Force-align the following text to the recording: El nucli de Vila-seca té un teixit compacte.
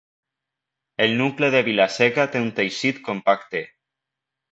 El 1.05 1.11
nucli 1.19 1.49
de 1.55 1.61
Vila-seca 1.67 2.25
té 2.37 2.41
un 2.45 2.49
teixit 2.61 3.03
compacte. 3.09 3.63